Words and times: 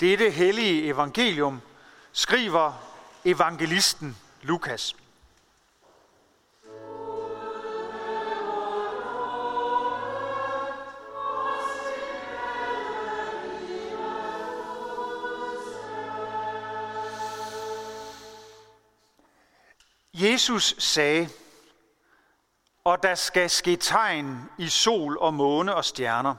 Dette 0.00 0.30
hellige 0.30 0.86
evangelium 0.86 1.60
skriver 2.12 2.72
evangelisten 3.24 4.16
Lukas. 4.42 4.96
Jesus 20.14 20.74
sagde, 20.78 21.28
og 22.84 23.02
der 23.02 23.14
skal 23.14 23.50
ske 23.50 23.76
tegn 23.76 24.50
i 24.58 24.68
sol 24.68 25.18
og 25.18 25.34
måne 25.34 25.74
og 25.74 25.84
stjerner, 25.84 26.34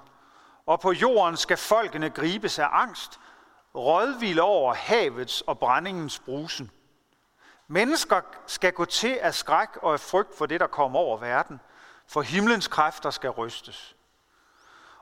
og 0.66 0.80
på 0.80 0.92
jorden 0.92 1.38
skal 1.38 1.58
folkene 1.58 2.10
gribes 2.10 2.60
af 2.60 2.68
angst, 2.72 3.21
rådvilde 3.76 4.42
over 4.42 4.74
havets 4.74 5.42
og 5.42 5.60
brændingens 5.60 6.20
brusen. 6.20 6.72
Mennesker 7.68 8.22
skal 8.48 8.74
gå 8.74 8.86
til 8.86 9.18
af 9.22 9.34
skræk 9.34 9.70
og 9.82 9.94
af 9.94 10.00
frygt 10.00 10.38
for 10.38 10.46
det, 10.46 10.60
der 10.60 10.68
kommer 10.68 11.00
over 11.00 11.18
verden, 11.18 11.60
for 12.08 12.22
himlens 12.22 12.68
kræfter 12.68 13.10
skal 13.10 13.30
rystes. 13.30 13.96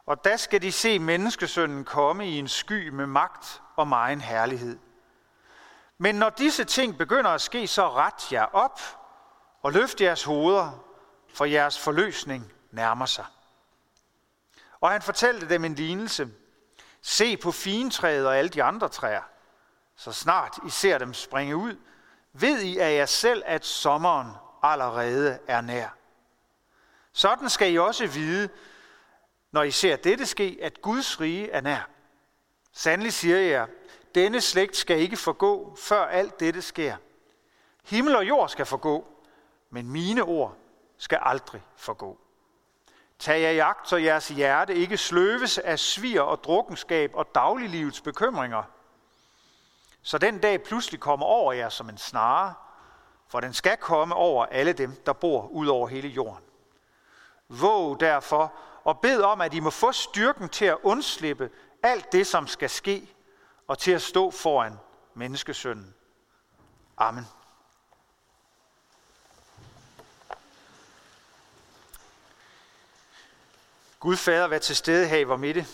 Og 0.05 0.23
da 0.23 0.37
skal 0.37 0.61
de 0.61 0.71
se 0.71 0.99
menneskesønnen 0.99 1.85
komme 1.85 2.29
i 2.29 2.39
en 2.39 2.47
sky 2.47 2.89
med 2.89 3.05
magt 3.05 3.61
og 3.75 3.87
megen 3.87 4.21
herlighed. 4.21 4.79
Men 5.97 6.15
når 6.15 6.29
disse 6.29 6.63
ting 6.63 6.97
begynder 6.97 7.29
at 7.29 7.41
ske, 7.41 7.67
så 7.67 7.89
ret 7.89 8.31
jer 8.31 8.43
op 8.43 8.79
og 9.61 9.71
løft 9.71 10.01
jeres 10.01 10.23
hoveder, 10.23 10.83
for 11.33 11.45
jeres 11.45 11.79
forløsning 11.79 12.53
nærmer 12.71 13.05
sig. 13.05 13.25
Og 14.81 14.91
han 14.91 15.01
fortalte 15.01 15.49
dem 15.49 15.65
en 15.65 15.75
lignelse. 15.75 16.27
Se 17.01 17.37
på 17.37 17.51
fintræet 17.51 18.27
og 18.27 18.37
alle 18.37 18.49
de 18.49 18.63
andre 18.63 18.89
træer. 18.89 19.21
Så 19.95 20.11
snart 20.11 20.59
I 20.67 20.69
ser 20.69 20.97
dem 20.97 21.13
springe 21.13 21.55
ud, 21.55 21.75
ved 22.33 22.61
I 22.61 22.77
af 22.77 22.95
jer 22.95 23.05
selv, 23.05 23.43
at 23.45 23.65
sommeren 23.65 24.31
allerede 24.63 25.39
er 25.47 25.61
nær. 25.61 25.89
Sådan 27.11 27.49
skal 27.49 27.73
I 27.73 27.77
også 27.77 28.07
vide, 28.07 28.49
når 29.51 29.63
I 29.63 29.71
ser 29.71 29.95
dette 29.95 30.25
ske, 30.25 30.57
at 30.61 30.81
Guds 30.81 31.21
rige 31.21 31.51
er 31.51 31.61
nær. 31.61 31.89
Sandelig 32.71 33.13
siger 33.13 33.37
jeg, 33.37 33.67
denne 34.15 34.41
slægt 34.41 34.77
skal 34.77 34.99
ikke 34.99 35.17
forgå, 35.17 35.75
før 35.79 36.05
alt 36.05 36.39
dette 36.39 36.61
sker. 36.61 36.95
Himmel 37.83 38.15
og 38.15 38.27
jord 38.27 38.49
skal 38.49 38.65
forgå, 38.65 39.07
men 39.69 39.89
mine 39.89 40.23
ord 40.23 40.57
skal 40.97 41.19
aldrig 41.21 41.63
forgå. 41.75 42.19
Tag 43.19 43.41
jer 43.41 43.49
i 43.49 43.59
agt, 43.59 43.89
så 43.89 43.97
jeres 43.97 44.27
hjerte 44.27 44.75
ikke 44.75 44.97
sløves 44.97 45.57
af 45.57 45.79
svir 45.79 46.21
og 46.21 46.43
drukkenskab 46.43 47.11
og 47.13 47.35
dagliglivets 47.35 48.01
bekymringer. 48.01 48.63
Så 50.01 50.17
den 50.17 50.39
dag 50.39 50.63
pludselig 50.63 50.99
kommer 50.99 51.25
over 51.25 51.53
jer 51.53 51.69
som 51.69 51.89
en 51.89 51.97
snare, 51.97 52.53
for 53.27 53.39
den 53.39 53.53
skal 53.53 53.77
komme 53.77 54.15
over 54.15 54.45
alle 54.45 54.73
dem, 54.73 54.95
der 55.05 55.13
bor 55.13 55.47
ud 55.47 55.67
over 55.67 55.87
hele 55.87 56.07
jorden. 56.07 56.43
Våg 57.47 57.99
derfor 57.99 58.53
og 58.83 58.99
bed 58.99 59.21
om, 59.21 59.41
at 59.41 59.53
I 59.53 59.59
må 59.59 59.69
få 59.69 59.91
styrken 59.91 60.49
til 60.49 60.65
at 60.65 60.77
undslippe 60.83 61.49
alt 61.83 62.11
det, 62.11 62.27
som 62.27 62.47
skal 62.47 62.69
ske, 62.69 63.15
og 63.67 63.77
til 63.77 63.91
at 63.91 64.01
stå 64.01 64.31
foran 64.31 64.79
menneskesønnen. 65.13 65.95
Amen. 66.97 67.25
Gud 73.99 74.17
Fader, 74.17 74.47
vær 74.47 74.57
til 74.57 74.75
stede 74.75 75.07
her 75.07 75.17
i 75.17 75.23
vor 75.23 75.37
midte. 75.37 75.67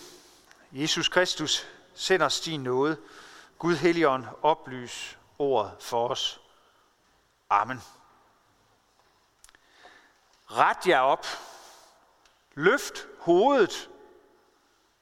Jesus 0.72 1.08
Kristus, 1.08 1.66
send 1.94 2.22
os 2.22 2.40
din 2.40 2.62
nåde. 2.62 2.96
Gud 3.58 3.76
Helligånd, 3.76 4.24
oplys 4.42 5.18
ordet 5.38 5.76
for 5.80 6.08
os. 6.08 6.40
Amen. 7.50 7.82
Ret 10.50 10.86
jer 10.86 11.00
op. 11.00 11.26
Løft 12.54 13.06
hovedet. 13.18 13.90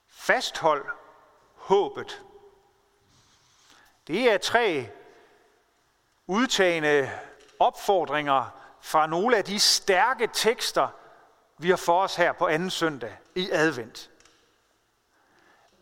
Fasthold 0.07 0.85
håbet. 1.55 2.23
Det 4.07 4.31
er 4.31 4.37
tre 4.37 4.89
udtagende 6.27 7.19
opfordringer 7.59 8.45
fra 8.81 9.07
nogle 9.07 9.37
af 9.37 9.45
de 9.45 9.59
stærke 9.59 10.29
tekster, 10.33 10.87
vi 11.57 11.69
har 11.69 11.77
for 11.77 12.01
os 12.01 12.15
her 12.15 12.31
på 12.31 12.47
anden 12.47 12.69
søndag 12.69 13.17
i 13.35 13.49
advent. 13.51 14.11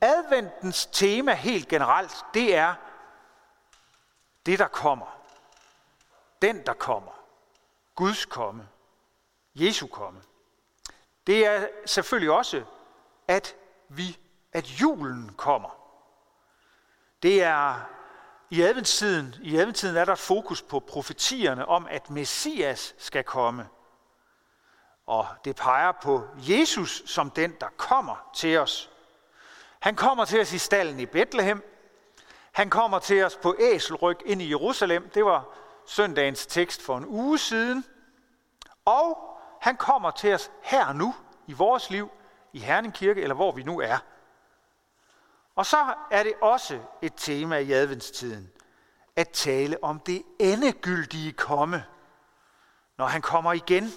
Adventens 0.01 0.85
tema 0.85 1.33
helt 1.33 1.67
generelt, 1.67 2.25
det 2.33 2.55
er 2.55 2.75
det, 4.45 4.59
der 4.59 4.67
kommer. 4.67 5.19
Den, 6.41 6.65
der 6.65 6.73
kommer. 6.73 7.11
Guds 7.95 8.25
komme. 8.25 8.67
Jesu 9.55 9.87
komme. 9.87 10.21
Det 11.27 11.45
er 11.45 11.67
selvfølgelig 11.85 12.31
også, 12.31 12.63
at 13.27 13.55
vi, 13.89 14.19
at 14.53 14.65
julen 14.65 15.33
kommer. 15.37 15.69
Det 17.23 17.43
er 17.43 17.89
i 18.49 18.61
adventstiden, 18.61 19.35
i 19.41 19.57
adventstiden 19.57 19.97
er 19.97 20.05
der 20.05 20.15
fokus 20.15 20.61
på 20.61 20.79
profetierne 20.79 21.65
om, 21.65 21.87
at 21.89 22.09
Messias 22.09 22.95
skal 22.97 23.23
komme. 23.23 23.69
Og 25.05 25.27
det 25.45 25.55
peger 25.55 25.91
på 25.91 26.27
Jesus 26.37 27.03
som 27.05 27.29
den, 27.29 27.55
der 27.59 27.67
kommer 27.77 28.29
til 28.35 28.57
os. 28.57 28.91
Han 29.79 29.95
kommer 29.95 30.25
til 30.25 30.41
os 30.41 30.53
i 30.53 30.57
stallen 30.57 30.99
i 30.99 31.05
Bethlehem. 31.05 31.63
Han 32.51 32.69
kommer 32.69 32.99
til 32.99 33.23
os 33.23 33.35
på 33.35 33.55
æselryg 33.59 34.17
ind 34.25 34.41
i 34.41 34.49
Jerusalem. 34.49 35.09
Det 35.09 35.25
var 35.25 35.45
søndagens 35.85 36.45
tekst 36.45 36.81
for 36.81 36.97
en 36.97 37.05
uge 37.05 37.37
siden. 37.37 37.85
Og 38.85 39.37
han 39.61 39.77
kommer 39.77 40.11
til 40.11 40.33
os 40.33 40.51
her 40.61 40.93
nu 40.93 41.15
i 41.47 41.53
vores 41.53 41.89
liv, 41.89 42.09
i 42.53 42.59
Herning 42.59 42.93
Kirke, 42.93 43.21
eller 43.21 43.35
hvor 43.35 43.51
vi 43.51 43.63
nu 43.63 43.79
er. 43.79 43.97
Og 45.55 45.65
så 45.65 45.95
er 46.11 46.23
det 46.23 46.33
også 46.41 46.79
et 47.01 47.13
tema 47.17 47.57
i 47.57 47.71
adventstiden, 47.71 48.51
at 49.15 49.29
tale 49.29 49.83
om 49.83 49.99
det 49.99 50.23
endegyldige 50.39 51.31
komme, 51.31 51.85
når 52.97 53.05
han 53.05 53.21
kommer 53.21 53.53
igen. 53.53 53.91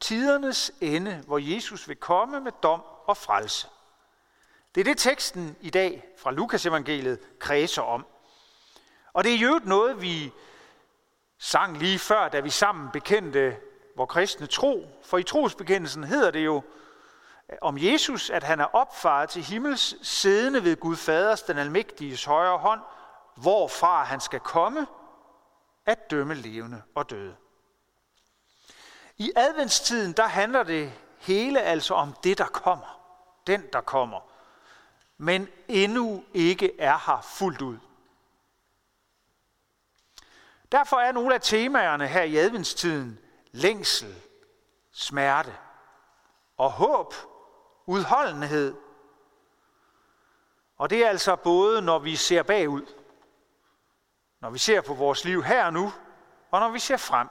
Tidernes 0.00 0.72
ende, 0.80 1.22
hvor 1.26 1.38
Jesus 1.38 1.88
vil 1.88 1.96
komme 1.96 2.40
med 2.40 2.52
dom 2.62 2.82
og 3.06 3.16
frelse. 3.16 3.68
Det 4.74 4.80
er 4.80 4.84
det 4.84 4.98
teksten 4.98 5.56
i 5.60 5.70
dag 5.70 6.04
fra 6.18 6.30
Lukas 6.30 6.66
evangeliet 6.66 7.38
kredser 7.38 7.82
om. 7.82 8.06
Og 9.12 9.24
det 9.24 9.34
er 9.34 9.38
jo 9.38 9.60
noget, 9.64 10.02
vi 10.02 10.32
sang 11.38 11.78
lige 11.78 11.98
før, 11.98 12.28
da 12.28 12.40
vi 12.40 12.50
sammen 12.50 12.90
bekendte 12.92 13.56
vor 13.96 14.06
kristne 14.06 14.46
tro. 14.46 14.86
For 15.04 15.18
i 15.18 15.22
trosbekendelsen 15.22 16.04
hedder 16.04 16.30
det 16.30 16.44
jo 16.44 16.62
om 17.60 17.78
Jesus, 17.78 18.30
at 18.30 18.42
han 18.42 18.60
er 18.60 18.64
opfaret 18.64 19.30
til 19.30 19.42
himmels, 19.42 20.06
siddende 20.08 20.64
ved 20.64 20.76
Gud 20.76 20.96
Faders, 20.96 21.42
den 21.42 21.58
almægtiges 21.58 22.24
højre 22.24 22.58
hånd, 22.58 22.80
hvorfra 23.36 24.04
han 24.04 24.20
skal 24.20 24.40
komme 24.40 24.86
at 25.86 26.10
dømme 26.10 26.34
levende 26.34 26.82
og 26.94 27.10
døde. 27.10 27.36
I 29.16 29.32
adventstiden, 29.36 30.12
der 30.12 30.26
handler 30.26 30.62
det 30.62 30.92
hele 31.18 31.60
altså 31.60 31.94
om 31.94 32.12
det, 32.24 32.38
der 32.38 32.46
kommer. 32.46 33.00
Den, 33.46 33.66
der 33.72 33.80
kommer. 33.80 34.20
Men 35.18 35.48
endnu 35.68 36.24
ikke 36.34 36.80
er 36.80 36.98
her 37.06 37.20
fuldt 37.22 37.62
ud. 37.62 37.78
Derfor 40.72 40.96
er 40.96 41.12
nogle 41.12 41.34
af 41.34 41.40
temaerne 41.40 42.06
her 42.06 42.22
i 42.22 42.36
adventstiden 42.36 43.18
længsel, 43.52 44.14
smerte 44.92 45.56
og 46.56 46.70
håb, 46.70 47.14
udholdenhed. 47.86 48.74
Og 50.76 50.90
det 50.90 51.04
er 51.04 51.08
altså 51.08 51.36
både, 51.36 51.82
når 51.82 51.98
vi 51.98 52.16
ser 52.16 52.42
bagud, 52.42 52.86
når 54.40 54.50
vi 54.50 54.58
ser 54.58 54.80
på 54.80 54.94
vores 54.94 55.24
liv 55.24 55.42
her 55.42 55.64
og 55.64 55.72
nu, 55.72 55.92
og 56.50 56.60
når 56.60 56.68
vi 56.68 56.78
ser 56.78 56.96
frem, 56.96 57.28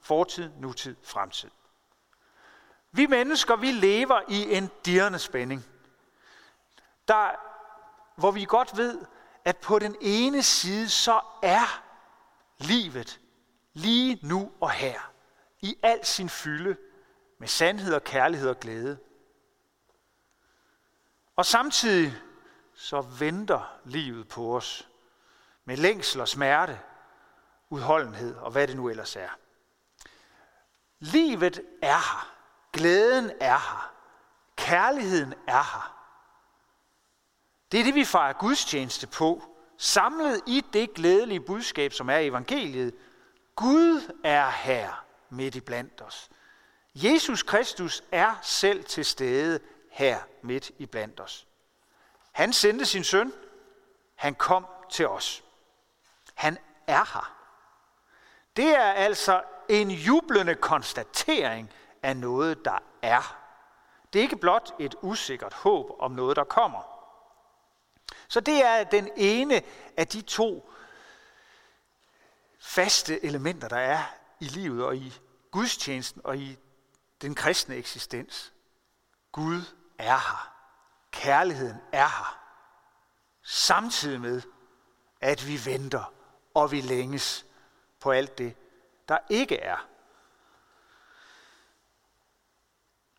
fortid, 0.00 0.50
nutid, 0.58 0.96
fremtid. 1.02 1.50
Vi 2.92 3.06
mennesker, 3.06 3.56
vi 3.56 3.72
lever 3.72 4.20
i 4.28 4.56
en 4.56 4.70
dirrende 4.84 5.18
spænding, 5.18 5.64
der, 7.08 7.30
hvor 8.16 8.30
vi 8.30 8.44
godt 8.44 8.76
ved, 8.76 9.00
at 9.44 9.56
på 9.56 9.78
den 9.78 9.96
ene 10.00 10.42
side, 10.42 10.88
så 10.88 11.20
er 11.42 11.82
livet 12.58 13.20
lige 13.72 14.18
nu 14.22 14.52
og 14.60 14.70
her, 14.70 15.12
i 15.60 15.76
al 15.82 16.04
sin 16.04 16.28
fylde, 16.28 16.76
med 17.38 17.48
sandhed 17.48 17.94
og 17.94 18.04
kærlighed 18.04 18.48
og 18.48 18.60
glæde. 18.60 18.98
Og 21.36 21.46
samtidig 21.46 22.12
så 22.74 23.00
venter 23.00 23.78
livet 23.84 24.28
på 24.28 24.56
os 24.56 24.88
med 25.64 25.76
længsel 25.76 26.20
og 26.20 26.28
smerte, 26.28 26.80
udholdenhed 27.70 28.36
og 28.36 28.50
hvad 28.50 28.66
det 28.66 28.76
nu 28.76 28.88
ellers 28.88 29.16
er. 29.16 29.28
Livet 31.00 31.60
er 31.82 31.96
her. 31.96 32.34
Glæden 32.72 33.30
er 33.40 33.58
her. 33.58 33.92
Kærligheden 34.56 35.34
er 35.46 35.62
her. 35.62 35.94
Det 37.72 37.80
er 37.80 37.84
det, 37.84 37.94
vi 37.94 38.04
fejrer 38.04 38.32
gudstjeneste 38.32 39.06
på, 39.06 39.42
samlet 39.78 40.42
i 40.46 40.64
det 40.72 40.94
glædelige 40.94 41.40
budskab, 41.40 41.92
som 41.92 42.10
er 42.10 42.16
evangeliet. 42.16 42.94
Gud 43.56 44.12
er 44.24 44.50
her 44.50 45.04
midt 45.30 45.54
i 45.54 45.60
blandt 45.60 46.02
os. 46.02 46.30
Jesus 46.94 47.42
Kristus 47.42 48.02
er 48.12 48.34
selv 48.42 48.84
til 48.84 49.04
stede 49.04 49.60
her 49.90 50.20
midt 50.42 50.70
i 50.78 50.86
blandt 50.86 51.20
os. 51.20 51.46
Han 52.32 52.52
sendte 52.52 52.86
sin 52.86 53.04
søn. 53.04 53.32
Han 54.14 54.34
kom 54.34 54.66
til 54.90 55.08
os. 55.08 55.44
Han 56.34 56.58
er 56.86 57.12
her. 57.14 57.36
Det 58.56 58.68
er 58.68 58.92
altså 58.92 59.42
en 59.68 59.90
jublende 59.90 60.54
konstatering 60.54 61.72
af 62.02 62.16
noget, 62.16 62.64
der 62.64 62.78
er. 63.02 63.36
Det 64.12 64.18
er 64.18 64.22
ikke 64.22 64.36
blot 64.36 64.74
et 64.78 64.94
usikkert 65.02 65.54
håb 65.54 65.90
om 65.98 66.12
noget, 66.12 66.36
der 66.36 66.44
kommer. 66.44 66.82
Så 68.28 68.40
det 68.40 68.64
er 68.64 68.84
den 68.84 69.10
ene 69.16 69.62
af 69.96 70.06
de 70.06 70.20
to 70.20 70.70
faste 72.60 73.24
elementer, 73.24 73.68
der 73.68 73.78
er 73.78 74.02
i 74.40 74.44
livet 74.44 74.84
og 74.84 74.96
i 74.96 75.14
gudstjenesten 75.50 76.20
og 76.24 76.36
i 76.36 76.58
den 77.22 77.34
kristne 77.34 77.74
eksistens. 77.74 78.52
Gud 79.32 79.62
er 79.98 80.18
her. 80.18 80.52
Kærligheden 81.10 81.80
er 81.92 82.08
her. 82.08 82.38
Samtidig 83.42 84.20
med, 84.20 84.42
at 85.20 85.46
vi 85.46 85.60
venter 85.64 86.12
og 86.54 86.72
vi 86.72 86.80
længes 86.80 87.46
på 88.00 88.10
alt 88.10 88.38
det, 88.38 88.56
der 89.08 89.18
ikke 89.28 89.56
er. 89.56 89.86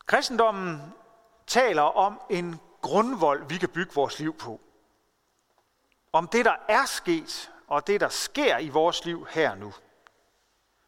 Kristendommen 0.06 0.94
taler 1.48 1.82
om 1.82 2.22
en 2.30 2.60
grundvold, 2.82 3.50
vi 3.50 3.58
kan 3.58 3.70
bygge 3.70 3.94
vores 3.94 4.20
liv 4.20 4.38
på. 4.38 4.62
Om 6.12 6.28
det, 6.28 6.46
der 6.46 6.56
er 6.68 6.86
sket, 6.86 7.52
og 7.68 7.88
det, 7.88 8.02
der 8.02 8.10
sker 8.10 8.58
i 8.58 8.70
vores 8.70 9.06
liv 9.06 9.28
her 9.30 9.56
nu. 9.56 9.74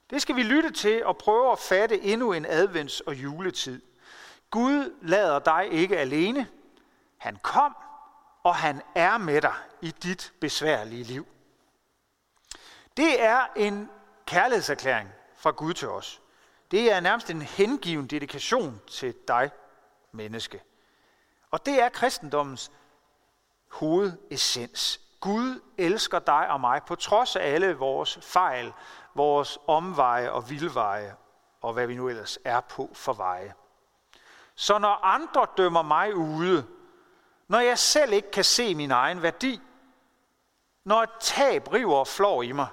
Det 0.09 0.21
skal 0.21 0.35
vi 0.35 0.43
lytte 0.43 0.71
til 0.71 1.05
og 1.05 1.17
prøve 1.17 1.51
at 1.51 1.59
fatte 1.59 2.01
endnu 2.01 2.33
en 2.33 2.45
advents- 2.45 3.01
og 3.07 3.15
juletid. 3.15 3.81
Gud 4.49 4.95
lader 5.01 5.39
dig 5.39 5.67
ikke 5.71 5.97
alene. 5.97 6.47
Han 7.17 7.37
kom, 7.43 7.75
og 8.43 8.55
han 8.55 8.81
er 8.95 9.17
med 9.17 9.41
dig 9.41 9.55
i 9.81 9.91
dit 9.91 10.33
besværlige 10.41 11.03
liv. 11.03 11.27
Det 12.97 13.21
er 13.23 13.47
en 13.55 13.89
kærlighedserklæring 14.31 15.09
fra 15.35 15.51
Gud 15.51 15.73
til 15.73 15.87
os. 15.87 16.21
Det 16.71 16.91
er 16.91 16.99
nærmest 16.99 17.29
en 17.29 17.41
hengiven 17.41 18.07
dedikation 18.07 18.81
til 18.87 19.15
dig, 19.27 19.51
menneske. 20.11 20.63
Og 21.51 21.65
det 21.65 21.81
er 21.81 21.89
kristendommens 21.89 22.71
hovedessens. 23.71 25.01
Gud 25.19 25.61
elsker 25.77 26.19
dig 26.19 26.49
og 26.49 26.61
mig 26.61 26.81
på 26.87 26.95
trods 26.95 27.35
af 27.35 27.53
alle 27.53 27.75
vores 27.75 28.19
fejl, 28.21 28.73
vores 29.15 29.59
omveje 29.67 30.31
og 30.31 30.49
vildveje, 30.49 31.15
og 31.61 31.73
hvad 31.73 31.87
vi 31.87 31.95
nu 31.95 32.09
ellers 32.09 32.39
er 32.45 32.59
på 32.59 32.89
for 32.93 33.13
veje. 33.13 33.53
Så 34.55 34.77
når 34.77 35.05
andre 35.05 35.47
dømmer 35.57 35.81
mig 35.81 36.15
ude, 36.15 36.67
når 37.47 37.59
jeg 37.59 37.79
selv 37.79 38.13
ikke 38.13 38.31
kan 38.31 38.43
se 38.43 38.75
min 38.75 38.91
egen 38.91 39.21
værdi, 39.21 39.61
når 40.83 41.03
et 41.03 41.09
tab 41.19 41.73
river 41.73 41.95
og 41.95 42.07
flår 42.07 42.43
i 42.43 42.51
mig, 42.51 42.67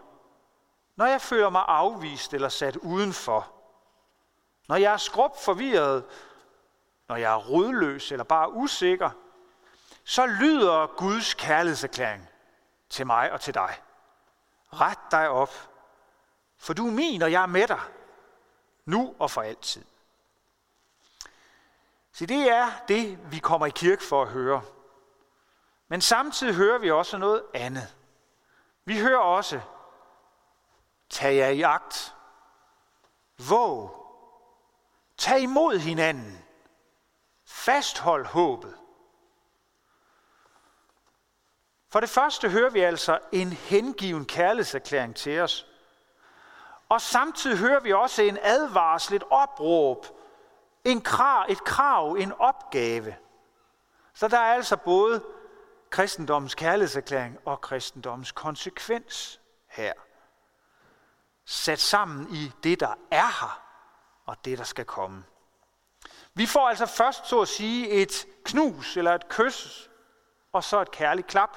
når 0.99 1.07
jeg 1.07 1.21
føler 1.21 1.51
mig 1.51 1.65
afvist 1.69 2.35
eller 2.35 2.49
sat 2.49 2.77
udenfor, 2.77 3.53
når 4.69 4.77
jeg 4.77 4.93
er 4.93 4.97
skrub 4.97 5.37
forvirret, 5.37 6.05
når 7.09 7.17
jeg 7.17 7.33
er 7.33 7.37
rodløs 7.37 8.13
eller 8.13 8.25
bare 8.25 8.53
usikker, 8.53 9.11
så 10.05 10.27
lyder 10.27 10.87
Guds 10.87 11.35
kærlighedserklæring 11.35 12.29
til 12.91 13.07
mig 13.07 13.33
og 13.33 13.41
til 13.41 13.55
dig. 13.55 13.83
Ret 14.73 14.99
dig 15.11 15.29
op, 15.29 15.71
for 16.59 16.73
du 16.73 16.87
er 16.87 16.93
min, 16.93 17.23
og 17.23 17.33
jeg 17.33 17.43
er 17.43 17.47
med 17.47 17.67
dig, 17.69 17.81
nu 18.85 19.15
og 19.19 19.31
for 19.31 19.43
altid. 19.43 19.85
Så 22.13 22.27
det 22.27 22.51
er 22.51 22.71
det, 22.89 23.33
vi 23.33 23.39
kommer 23.39 23.67
i 23.67 23.71
kirke 23.71 24.03
for 24.03 24.23
at 24.23 24.29
høre. 24.29 24.63
Men 25.89 26.01
samtidig 26.01 26.55
hører 26.55 26.79
vi 26.79 26.91
også 26.91 27.19
noget 27.19 27.43
andet. 27.55 27.95
Vi 28.85 29.01
hører 29.01 29.19
også, 29.19 29.61
tag 31.11 31.37
jer 31.37 31.49
i 31.49 31.63
agt. 31.63 32.15
Våg. 33.49 33.91
Tag 35.17 35.41
imod 35.41 35.79
hinanden. 35.79 36.45
Fasthold 37.47 38.27
håbet. 38.27 38.75
For 41.91 42.01
det 42.01 42.09
første 42.09 42.51
hører 42.51 42.71
vi 42.71 42.81
altså 42.81 43.19
en 43.33 43.53
hengiven 43.53 44.27
kærlighedserklæring 44.27 45.17
til 45.17 45.41
os. 45.41 45.67
Og 46.89 47.01
samtidig 47.01 47.59
hører 47.59 47.81
vi 47.81 47.93
også 47.93 48.23
en 48.23 48.39
advarsel, 48.43 49.17
et 49.17 49.25
opråb, 49.31 50.07
en 50.85 51.01
krav, 51.01 51.47
et 51.49 51.65
krav, 51.65 52.13
en 52.13 52.33
opgave. 52.33 53.17
Så 54.15 54.29
der 54.29 54.39
er 54.39 54.55
altså 54.55 54.77
både 54.77 55.25
kristendommens 55.91 56.55
kærlighedserklæring 56.55 57.39
og 57.45 57.61
kristendommens 57.61 58.33
konsekvens 58.33 59.41
her. 59.67 59.93
Sat 61.51 61.81
sammen 61.81 62.35
i 62.35 62.53
det, 62.63 62.81
der 62.81 62.95
er 63.11 63.41
her, 63.41 63.63
og 64.27 64.45
det, 64.45 64.59
der 64.59 64.65
skal 64.65 64.85
komme. 64.85 65.25
Vi 66.35 66.47
får 66.47 66.69
altså 66.69 66.87
først 66.87 67.27
så 67.27 67.41
at 67.41 67.49
sige 67.49 67.89
et 67.89 68.27
knus 68.45 68.97
eller 68.97 69.15
et 69.15 69.29
kys, 69.29 69.91
og 70.53 70.65
så 70.65 70.81
et 70.81 70.91
kærligt 70.91 71.27
klap. 71.27 71.57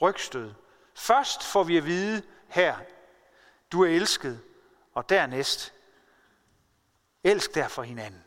Rygstød. 0.00 0.54
Først 0.94 1.42
får 1.42 1.64
vi 1.64 1.76
at 1.76 1.84
vide 1.84 2.22
her, 2.48 2.78
du 3.72 3.84
er 3.84 3.88
elsket, 3.88 4.44
og 4.94 5.08
dernæst, 5.08 5.74
elsk 7.24 7.54
derfor 7.54 7.82
hinanden. 7.82 8.24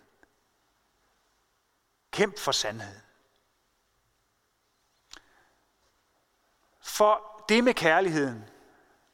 Kæmp 2.12 2.40
for 2.40 2.52
sandheden. 2.52 3.02
For 6.82 7.44
det 7.50 7.64
med 7.64 7.74
kærligheden 7.74 8.50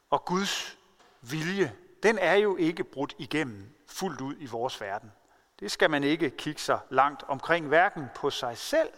og 0.09 0.25
Guds 0.25 0.78
vilje, 1.21 1.75
den 2.03 2.17
er 2.17 2.35
jo 2.35 2.55
ikke 2.55 2.83
brudt 2.83 3.15
igennem 3.17 3.75
fuldt 3.87 4.21
ud 4.21 4.35
i 4.39 4.45
vores 4.45 4.81
verden. 4.81 5.11
Det 5.59 5.71
skal 5.71 5.89
man 5.89 6.03
ikke 6.03 6.29
kigge 6.29 6.61
sig 6.61 6.79
langt 6.89 7.23
omkring, 7.27 7.67
hverken 7.67 8.05
på 8.15 8.29
sig 8.29 8.57
selv, 8.57 8.89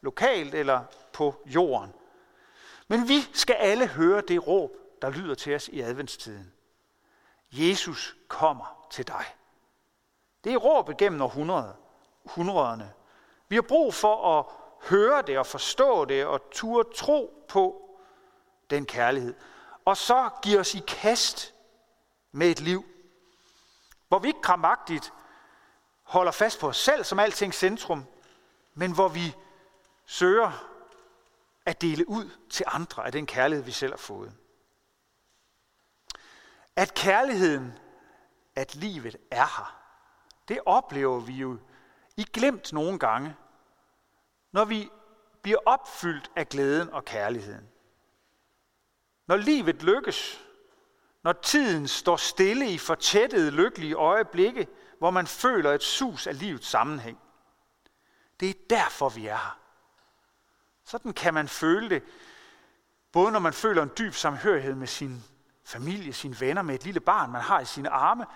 lokalt 0.00 0.54
eller 0.54 0.84
på 1.12 1.42
jorden. 1.46 1.92
Men 2.88 3.08
vi 3.08 3.20
skal 3.32 3.54
alle 3.54 3.86
høre 3.86 4.20
det 4.20 4.46
råb, 4.46 4.76
der 5.02 5.10
lyder 5.10 5.34
til 5.34 5.54
os 5.54 5.68
i 5.68 5.80
adventstiden. 5.80 6.52
Jesus 7.52 8.16
kommer 8.28 8.86
til 8.90 9.06
dig. 9.06 9.24
Det 10.44 10.52
er 10.52 10.56
råbet 10.56 10.96
gennem 10.96 11.22
århundrede, 11.22 11.76
hundrederne. 12.24 12.92
Vi 13.48 13.54
har 13.54 13.62
brug 13.62 13.94
for 13.94 14.38
at 14.38 14.44
høre 14.90 15.22
det 15.22 15.38
og 15.38 15.46
forstå 15.46 16.04
det 16.04 16.26
og 16.26 16.50
turde 16.50 16.88
tro 16.94 17.44
på 17.48 17.90
den 18.70 18.86
kærlighed. 18.86 19.34
Og 19.84 19.96
så 19.96 20.30
give 20.42 20.60
os 20.60 20.74
i 20.74 20.82
kast 20.86 21.54
med 22.32 22.50
et 22.50 22.60
liv, 22.60 22.84
hvor 24.08 24.18
vi 24.18 24.28
ikke 24.28 24.42
krampagtigt 24.42 25.12
holder 26.02 26.32
fast 26.32 26.60
på 26.60 26.68
os 26.68 26.76
selv 26.76 27.04
som 27.04 27.18
alting 27.18 27.54
centrum, 27.54 28.04
men 28.74 28.94
hvor 28.94 29.08
vi 29.08 29.34
søger 30.06 30.68
at 31.66 31.80
dele 31.80 32.08
ud 32.08 32.30
til 32.50 32.64
andre 32.68 33.06
af 33.06 33.12
den 33.12 33.26
kærlighed, 33.26 33.64
vi 33.64 33.72
selv 33.72 33.92
har 33.92 33.96
fået. 33.96 34.34
At 36.76 36.94
kærligheden, 36.94 37.78
at 38.56 38.74
livet 38.74 39.16
er 39.30 39.46
her, 39.56 39.78
det 40.48 40.60
oplever 40.66 41.20
vi 41.20 41.32
jo 41.32 41.58
i 42.16 42.24
glemt 42.32 42.72
nogle 42.72 42.98
gange, 42.98 43.36
når 44.52 44.64
vi 44.64 44.90
bliver 45.42 45.58
opfyldt 45.66 46.30
af 46.36 46.48
glæden 46.48 46.90
og 46.90 47.04
kærligheden. 47.04 47.68
Når 49.26 49.36
livet 49.36 49.82
lykkes, 49.82 50.44
når 51.28 51.32
tiden 51.32 51.88
står 51.88 52.16
stille 52.16 52.70
i 52.70 52.78
fortættede, 52.78 53.50
lykkelige 53.50 53.94
øjeblikke, 53.94 54.68
hvor 54.98 55.10
man 55.10 55.26
føler 55.26 55.72
et 55.72 55.82
sus 55.82 56.26
af 56.26 56.38
livets 56.38 56.68
sammenhæng. 56.68 57.18
Det 58.40 58.50
er 58.50 58.54
derfor, 58.70 59.08
vi 59.08 59.26
er 59.26 59.36
her. 59.36 59.58
Sådan 60.84 61.12
kan 61.12 61.34
man 61.34 61.48
føle 61.48 61.90
det, 61.90 62.02
både 63.12 63.32
når 63.32 63.38
man 63.38 63.52
føler 63.52 63.82
en 63.82 63.90
dyb 63.98 64.14
samhørighed 64.14 64.74
med 64.74 64.86
sin 64.86 65.24
familie, 65.64 66.12
sine 66.12 66.40
venner, 66.40 66.62
med 66.62 66.74
et 66.74 66.84
lille 66.84 67.00
barn, 67.00 67.32
man 67.32 67.42
har 67.42 67.60
i 67.60 67.64
sine 67.64 67.90
arme, 67.90 68.26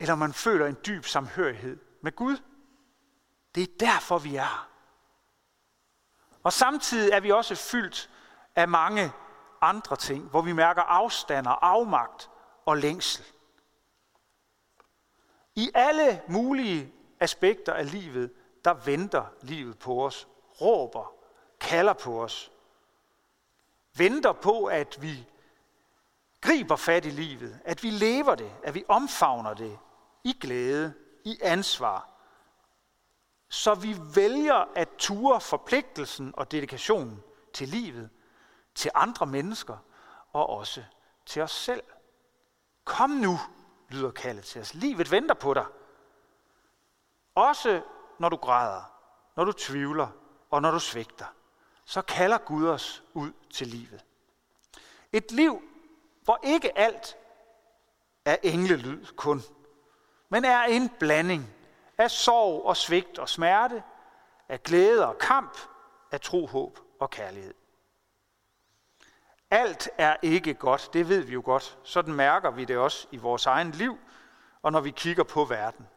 eller 0.00 0.14
man 0.14 0.32
føler 0.32 0.66
en 0.66 0.76
dyb 0.86 1.04
samhørighed 1.04 1.78
med 2.02 2.16
Gud. 2.16 2.36
Det 3.54 3.62
er 3.62 3.72
derfor, 3.80 4.18
vi 4.18 4.36
er 4.36 4.42
her. 4.42 4.68
Og 6.42 6.52
samtidig 6.52 7.12
er 7.12 7.20
vi 7.20 7.30
også 7.30 7.54
fyldt 7.54 8.10
af 8.56 8.68
mange 8.68 9.12
andre 9.60 9.96
ting, 9.96 10.28
hvor 10.28 10.42
vi 10.42 10.52
mærker 10.52 10.82
afstand 10.82 11.46
og 11.46 11.68
afmagt 11.68 12.28
og 12.64 12.76
længsel. 12.76 13.24
I 15.54 15.70
alle 15.74 16.22
mulige 16.28 16.92
aspekter 17.20 17.72
af 17.72 17.90
livet, 17.90 18.32
der 18.64 18.74
venter 18.74 19.24
livet 19.42 19.78
på 19.78 20.06
os, 20.06 20.28
råber 20.60 21.14
kalder 21.60 21.92
på 21.92 22.22
os. 22.22 22.52
Venter 23.96 24.32
på, 24.32 24.64
at 24.64 25.02
vi 25.02 25.26
griber 26.40 26.76
fat 26.76 27.04
i 27.04 27.10
livet, 27.10 27.60
at 27.64 27.82
vi 27.82 27.90
lever 27.90 28.34
det, 28.34 28.52
at 28.62 28.74
vi 28.74 28.84
omfavner 28.88 29.54
det 29.54 29.78
i 30.24 30.32
glæde, 30.40 30.94
i 31.24 31.38
ansvar, 31.42 32.08
så 33.48 33.74
vi 33.74 33.96
vælger 34.14 34.64
at 34.74 34.88
ture 34.98 35.40
forpligtelsen 35.40 36.34
og 36.36 36.50
dedikationen 36.52 37.22
til 37.52 37.68
livet, 37.68 38.10
til 38.74 38.90
andre 38.94 39.26
mennesker 39.26 39.76
og 40.32 40.48
også 40.48 40.84
til 41.26 41.42
os 41.42 41.50
selv. 41.50 41.82
Kom 42.84 43.10
nu, 43.10 43.38
lyder 43.88 44.10
kaldet 44.10 44.44
til 44.44 44.60
os. 44.60 44.74
Livet 44.74 45.10
venter 45.10 45.34
på 45.34 45.54
dig. 45.54 45.66
Også 47.34 47.82
når 48.18 48.28
du 48.28 48.36
græder, 48.36 48.82
når 49.36 49.44
du 49.44 49.52
tvivler 49.52 50.08
og 50.50 50.62
når 50.62 50.70
du 50.70 50.78
svigter, 50.78 51.26
så 51.84 52.02
kalder 52.02 52.38
Gud 52.38 52.68
os 52.68 53.02
ud 53.14 53.32
til 53.50 53.66
livet. 53.66 54.04
Et 55.12 55.32
liv, 55.32 55.62
hvor 56.24 56.40
ikke 56.42 56.78
alt 56.78 57.16
er 58.24 58.36
englelyd 58.42 59.06
kun, 59.16 59.42
men 60.28 60.44
er 60.44 60.62
en 60.62 60.88
blanding 60.88 61.50
af 61.98 62.10
sorg 62.10 62.64
og 62.64 62.76
svigt 62.76 63.18
og 63.18 63.28
smerte, 63.28 63.82
af 64.48 64.62
glæde 64.62 65.06
og 65.06 65.18
kamp, 65.18 65.58
af 66.10 66.20
tro, 66.20 66.46
håb 66.46 66.78
og 67.00 67.10
kærlighed. 67.10 67.54
Alt 69.52 69.88
er 69.98 70.16
ikke 70.22 70.54
godt, 70.54 70.90
det 70.92 71.08
ved 71.08 71.20
vi 71.20 71.32
jo 71.32 71.42
godt. 71.44 71.78
Sådan 71.84 72.14
mærker 72.14 72.50
vi 72.50 72.64
det 72.64 72.78
også 72.78 73.06
i 73.10 73.16
vores 73.16 73.46
egen 73.46 73.70
liv, 73.70 73.98
og 74.62 74.72
når 74.72 74.80
vi 74.80 74.90
kigger 74.90 75.24
på 75.24 75.44
verden. 75.44 75.88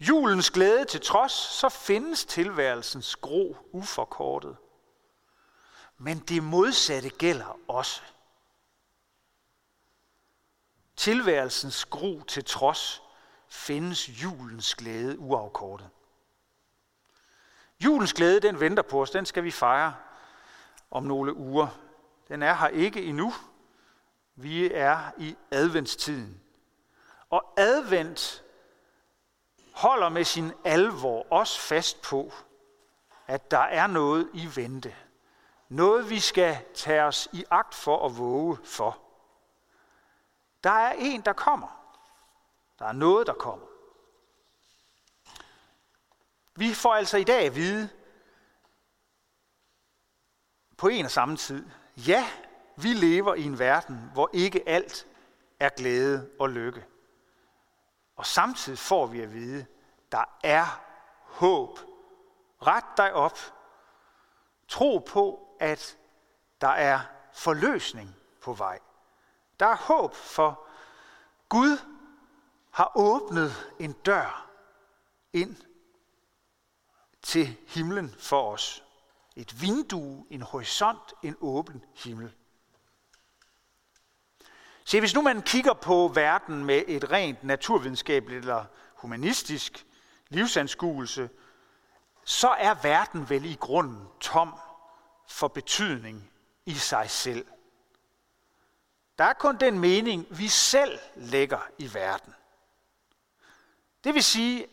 Julens 0.00 0.50
glæde 0.50 0.84
til 0.84 1.00
trods, 1.00 1.32
så 1.32 1.68
findes 1.68 2.24
tilværelsens 2.24 3.16
gro 3.16 3.56
uforkortet. 3.72 4.56
Men 5.98 6.18
det 6.18 6.42
modsatte 6.42 7.08
gælder 7.08 7.58
også. 7.68 8.02
Tilværelsens 10.96 11.84
gro 11.84 12.22
til 12.22 12.44
trods 12.44 13.02
findes 13.48 14.08
julens 14.08 14.74
glæde 14.74 15.18
uafkortet. 15.18 15.90
Julens 17.84 18.12
glæde, 18.14 18.40
den 18.40 18.60
venter 18.60 18.82
på 18.82 19.02
os, 19.02 19.10
den 19.10 19.26
skal 19.26 19.44
vi 19.44 19.50
fejre 19.50 19.94
om 20.90 21.02
nogle 21.02 21.36
uger. 21.36 21.68
Den 22.32 22.42
er 22.42 22.54
her 22.54 22.68
ikke 22.68 23.02
endnu. 23.04 23.32
Vi 24.34 24.72
er 24.72 25.10
i 25.18 25.36
adventstiden. 25.50 26.40
Og 27.30 27.54
advent 27.56 28.44
holder 29.72 30.08
med 30.08 30.24
sin 30.24 30.52
alvor 30.64 31.26
også 31.32 31.60
fast 31.60 32.02
på, 32.02 32.32
at 33.26 33.50
der 33.50 33.58
er 33.58 33.86
noget 33.86 34.30
i 34.34 34.48
vente. 34.56 34.96
Noget, 35.68 36.10
vi 36.10 36.20
skal 36.20 36.64
tage 36.74 37.02
os 37.02 37.28
i 37.32 37.44
agt 37.50 37.74
for 37.74 38.06
at 38.06 38.18
våge 38.18 38.58
for. 38.64 38.98
Der 40.64 40.70
er 40.70 40.92
en, 40.92 41.20
der 41.20 41.32
kommer. 41.32 41.96
Der 42.78 42.84
er 42.84 42.92
noget, 42.92 43.26
der 43.26 43.34
kommer. 43.34 43.66
Vi 46.54 46.74
får 46.74 46.94
altså 46.94 47.16
i 47.16 47.24
dag 47.24 47.46
at 47.46 47.56
vide, 47.56 47.88
på 50.76 50.88
en 50.88 51.04
og 51.04 51.10
samme 51.10 51.36
tid, 51.36 51.81
ja, 52.06 52.30
vi 52.76 52.88
lever 52.88 53.34
i 53.34 53.42
en 53.42 53.58
verden, 53.58 54.10
hvor 54.12 54.30
ikke 54.32 54.68
alt 54.68 55.06
er 55.60 55.68
glæde 55.68 56.30
og 56.38 56.50
lykke. 56.50 56.84
Og 58.16 58.26
samtidig 58.26 58.78
får 58.78 59.06
vi 59.06 59.20
at 59.20 59.32
vide, 59.32 59.66
der 60.12 60.38
er 60.44 60.80
håb. 61.22 61.78
Ret 62.66 62.96
dig 62.96 63.12
op. 63.12 63.38
Tro 64.68 64.98
på, 64.98 65.56
at 65.60 65.98
der 66.60 66.68
er 66.68 67.00
forløsning 67.32 68.16
på 68.40 68.52
vej. 68.52 68.78
Der 69.60 69.66
er 69.66 69.76
håb 69.76 70.14
for 70.14 70.66
Gud 71.48 71.78
har 72.70 72.92
åbnet 72.94 73.72
en 73.78 73.92
dør 73.92 74.50
ind 75.32 75.56
til 77.22 77.56
himlen 77.68 78.14
for 78.18 78.52
os. 78.52 78.84
Et 79.36 79.60
vindue, 79.62 80.26
en 80.30 80.42
horisont, 80.42 81.14
en 81.22 81.36
åben 81.40 81.84
himmel. 81.94 82.32
Se, 84.84 85.00
hvis 85.00 85.14
nu 85.14 85.22
man 85.22 85.42
kigger 85.42 85.72
på 85.72 86.10
verden 86.14 86.64
med 86.64 86.82
et 86.88 87.10
rent 87.10 87.44
naturvidenskabeligt 87.44 88.38
eller 88.38 88.64
humanistisk 88.94 89.86
livsanskuelse, 90.28 91.30
så 92.24 92.48
er 92.48 92.74
verden 92.82 93.30
vel 93.30 93.44
i 93.44 93.54
grunden 93.54 94.08
tom 94.20 94.54
for 95.28 95.48
betydning 95.48 96.30
i 96.66 96.74
sig 96.74 97.10
selv. 97.10 97.46
Der 99.18 99.24
er 99.24 99.32
kun 99.32 99.56
den 99.56 99.78
mening, 99.78 100.26
vi 100.30 100.48
selv 100.48 100.98
lægger 101.14 101.60
i 101.78 101.94
verden. 101.94 102.34
Det 104.04 104.14
vil 104.14 104.24
sige, 104.24 104.66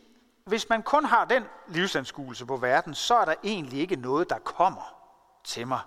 hvis 0.50 0.68
man 0.68 0.82
kun 0.82 1.04
har 1.04 1.24
den 1.24 1.44
livsanskuelse 1.68 2.46
på 2.46 2.56
verden, 2.56 2.94
så 2.94 3.14
er 3.14 3.24
der 3.24 3.34
egentlig 3.44 3.80
ikke 3.80 3.96
noget, 3.96 4.30
der 4.30 4.38
kommer 4.38 4.94
til 5.44 5.66
mig. 5.66 5.80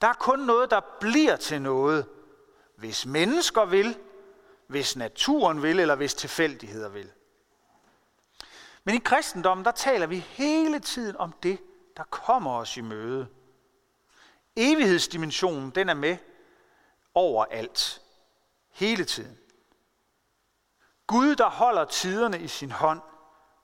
Der 0.00 0.08
er 0.08 0.12
kun 0.12 0.38
noget, 0.38 0.70
der 0.70 0.80
bliver 1.00 1.36
til 1.36 1.62
noget, 1.62 2.06
hvis 2.76 3.06
mennesker 3.06 3.64
vil, 3.64 3.98
hvis 4.66 4.96
naturen 4.96 5.62
vil, 5.62 5.80
eller 5.80 5.94
hvis 5.94 6.14
tilfældigheder 6.14 6.88
vil. 6.88 7.10
Men 8.84 8.94
i 8.94 8.98
kristendommen, 8.98 9.64
der 9.64 9.70
taler 9.70 10.06
vi 10.06 10.18
hele 10.18 10.78
tiden 10.78 11.16
om 11.16 11.32
det, 11.42 11.58
der 11.96 12.04
kommer 12.04 12.56
os 12.56 12.76
i 12.76 12.80
møde. 12.80 13.28
Evighedsdimensionen, 14.56 15.70
den 15.70 15.88
er 15.88 15.94
med 15.94 16.16
overalt. 17.14 18.02
Hele 18.70 19.04
tiden. 19.04 19.38
Gud, 21.06 21.36
der 21.36 21.50
holder 21.50 21.84
tiderne 21.84 22.40
i 22.40 22.48
sin 22.48 22.70
hånd, 22.70 23.00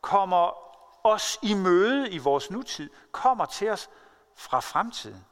kommer 0.09 0.53
os 1.07 1.39
i 1.43 1.55
møde 1.55 2.11
i 2.11 2.19
vores 2.19 2.51
nutid, 2.51 2.91
kommer 3.13 3.47
til 3.47 3.71
os 3.71 3.91
fra 4.35 4.61
fremtiden. 4.61 5.25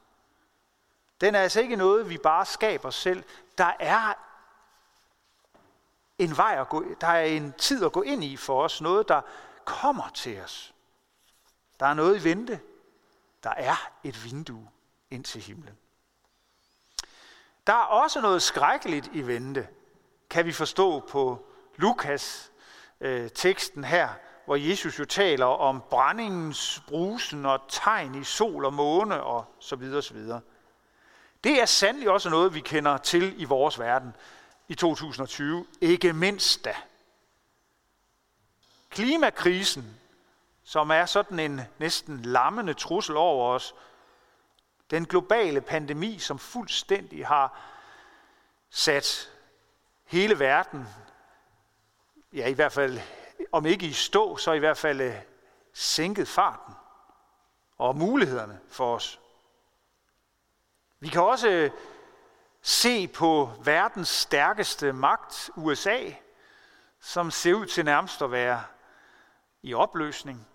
Den 1.21 1.35
er 1.35 1.39
altså 1.39 1.61
ikke 1.61 1.75
noget, 1.75 2.09
vi 2.09 2.17
bare 2.17 2.45
skaber 2.45 2.89
selv. 2.89 3.23
Der 3.57 3.73
er 3.79 4.13
en 6.17 6.37
vej 6.37 6.57
at 6.59 6.69
gå, 6.69 6.85
der 7.01 7.07
er 7.07 7.23
en 7.23 7.53
tid 7.57 7.85
at 7.85 7.91
gå 7.91 8.01
ind 8.01 8.23
i 8.23 8.37
for 8.37 8.63
os, 8.63 8.81
noget, 8.81 9.07
der 9.07 9.21
kommer 9.65 10.09
til 10.13 10.41
os. 10.41 10.73
Der 11.79 11.85
er 11.85 11.93
noget 11.93 12.19
i 12.19 12.23
vente. 12.23 12.59
Der 13.43 13.53
er 13.57 13.91
et 14.03 14.23
vindue 14.23 14.69
ind 15.09 15.23
til 15.23 15.41
himlen. 15.41 15.77
Der 17.67 17.73
er 17.73 17.85
også 17.85 18.21
noget 18.21 18.41
skrækkeligt 18.41 19.09
i 19.13 19.21
vente, 19.21 19.67
kan 20.29 20.45
vi 20.45 20.51
forstå 20.51 20.99
på 20.99 21.45
Lukas 21.75 22.51
øh, 22.99 23.29
teksten 23.31 23.83
her, 23.83 24.09
hvor 24.47 24.55
Jesus 24.55 24.99
jo 24.99 25.05
taler 25.05 25.45
om 25.45 25.83
brændingens 25.89 26.83
brusen 26.87 27.45
og 27.45 27.61
tegn 27.69 28.15
i 28.15 28.23
sol 28.23 28.65
og 28.65 28.73
måne 28.73 29.23
og 29.23 29.45
så 29.59 29.75
videre, 29.75 30.01
så 30.01 30.13
videre. 30.13 30.41
Det 31.43 31.61
er 31.61 31.65
sandelig 31.65 32.09
også 32.09 32.29
noget, 32.29 32.53
vi 32.53 32.59
kender 32.59 32.97
til 32.97 33.41
i 33.41 33.43
vores 33.43 33.79
verden 33.79 34.15
i 34.67 34.75
2020, 34.75 35.65
ikke 35.81 36.13
mindst 36.13 36.65
da. 36.65 36.75
Klimakrisen, 38.89 39.99
som 40.63 40.89
er 40.89 41.05
sådan 41.05 41.39
en 41.39 41.61
næsten 41.77 42.21
lammende 42.21 42.73
trussel 42.73 43.17
over 43.17 43.53
os, 43.53 43.75
den 44.89 45.05
globale 45.05 45.61
pandemi, 45.61 46.19
som 46.19 46.39
fuldstændig 46.39 47.27
har 47.27 47.59
sat 48.69 49.31
hele 50.05 50.39
verden 50.39 50.87
ja, 52.33 52.47
i 52.47 52.53
hvert 52.53 52.71
fald, 52.71 52.99
om 53.51 53.65
ikke 53.65 53.85
i 53.85 53.93
stå, 53.93 54.37
så 54.37 54.51
i 54.51 54.59
hvert 54.59 54.77
fald 54.77 55.01
øh, 55.01 55.15
sænket 55.73 56.27
farten 56.27 56.73
og 57.77 57.95
mulighederne 57.95 58.59
for 58.69 58.95
os. 58.95 59.19
Vi 60.99 61.07
kan 61.07 61.21
også 61.21 61.49
øh, 61.49 61.71
se 62.61 63.07
på 63.07 63.51
verdens 63.63 64.07
stærkeste 64.07 64.93
magt, 64.93 65.49
USA, 65.55 66.11
som 66.99 67.31
ser 67.31 67.53
ud 67.53 67.65
til 67.65 67.85
nærmest 67.85 68.21
at 68.21 68.31
være 68.31 68.63
i 69.63 69.73
opløsning. 69.73 70.47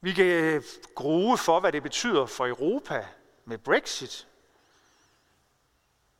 Vi 0.00 0.12
kan 0.12 0.26
øh, 0.26 0.62
grue 0.94 1.38
for, 1.38 1.60
hvad 1.60 1.72
det 1.72 1.82
betyder 1.82 2.26
for 2.26 2.46
Europa 2.46 3.06
med 3.44 3.58
Brexit. 3.58 4.28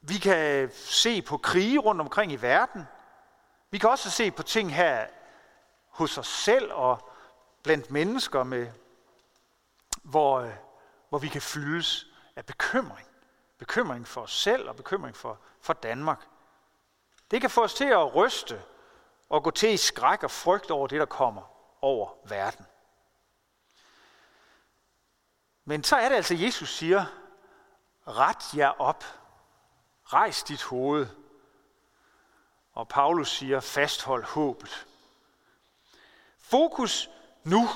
Vi 0.00 0.14
kan 0.14 0.62
øh, 0.62 0.70
se 0.72 1.22
på 1.22 1.36
krige 1.36 1.78
rundt 1.78 2.00
omkring 2.00 2.32
i 2.32 2.36
verden– 2.36 2.84
vi 3.70 3.78
kan 3.78 3.90
også 3.90 4.10
se 4.10 4.30
på 4.30 4.42
ting 4.42 4.74
her 4.74 5.06
hos 5.98 6.18
os 6.18 6.26
selv 6.26 6.72
og 6.72 7.10
blandt 7.62 7.90
mennesker, 7.90 8.42
med, 8.42 8.70
hvor, 10.02 10.40
øh, 10.40 10.52
hvor 11.08 11.18
vi 11.18 11.28
kan 11.28 11.42
fyldes 11.42 12.06
af 12.36 12.46
bekymring. 12.46 13.08
Bekymring 13.58 14.08
for 14.08 14.20
os 14.20 14.32
selv 14.32 14.68
og 14.68 14.76
bekymring 14.76 15.16
for, 15.16 15.40
for 15.60 15.72
Danmark. 15.72 16.26
Det 17.30 17.40
kan 17.40 17.50
få 17.50 17.64
os 17.64 17.74
til 17.74 17.84
at 17.84 18.14
ryste 18.14 18.62
og 19.28 19.42
gå 19.42 19.50
til 19.50 19.72
i 19.72 19.76
skræk 19.76 20.22
og 20.22 20.30
frygt 20.30 20.70
over 20.70 20.86
det, 20.86 21.00
der 21.00 21.06
kommer 21.06 21.42
over 21.82 22.10
verden. 22.24 22.66
Men 25.64 25.84
så 25.84 25.96
er 25.96 26.08
det 26.08 26.16
altså, 26.16 26.34
Jesus 26.34 26.76
siger, 26.76 27.04
ret 28.06 28.54
jer 28.58 28.80
op, 28.80 29.04
rejs 30.04 30.42
dit 30.42 30.62
hoved. 30.62 31.06
Og 32.72 32.88
Paulus 32.88 33.30
siger, 33.30 33.60
fasthold 33.60 34.24
håbet. 34.24 34.86
Fokus 36.50 37.10
nu, 37.44 37.68